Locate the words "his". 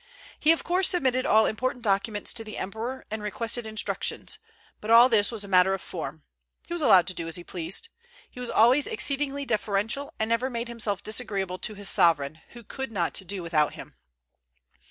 11.75-11.87